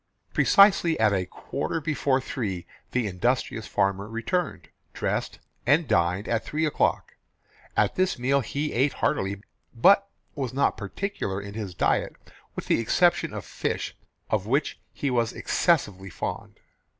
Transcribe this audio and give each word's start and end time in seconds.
Precisely 0.33 0.99
at 0.99 1.13
a 1.13 1.27
quarter 1.27 1.79
before 1.79 2.19
three 2.19 2.65
the 2.89 3.05
industrious 3.05 3.67
farmer 3.67 4.07
returned, 4.09 4.69
dressed, 4.93 5.37
and 5.67 5.87
dined 5.87 6.27
at 6.27 6.43
three 6.43 6.65
o'clock. 6.65 7.13
At 7.77 7.93
this 7.93 8.17
meal 8.17 8.39
he 8.39 8.73
ate 8.73 8.93
heartily, 8.93 9.43
but 9.75 10.09
was 10.33 10.55
not 10.55 10.75
particular 10.75 11.39
in 11.39 11.53
his 11.53 11.75
diet 11.75 12.15
with 12.55 12.65
the 12.65 12.79
exception 12.79 13.31
of 13.31 13.45
fish, 13.45 13.95
of 14.31 14.47
which 14.47 14.79
he 14.91 15.11
was 15.11 15.33
excessively 15.33 16.09
fond. 16.09 16.59